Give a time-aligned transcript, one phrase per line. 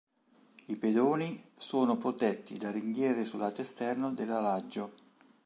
[0.65, 4.93] I pedoni sono protetti da ringhiere sul lato esterno dell'alaggio.